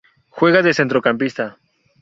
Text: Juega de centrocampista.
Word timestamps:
Juega 0.39 0.63
de 0.67 0.73
centrocampista. 0.79 1.49